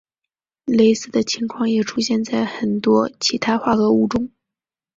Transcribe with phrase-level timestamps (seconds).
[0.65, 4.31] 类似的情况也出现在很多其他化合物中。